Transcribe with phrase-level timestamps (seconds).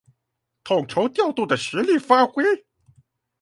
[0.65, 2.65] 統籌調度的實力發揮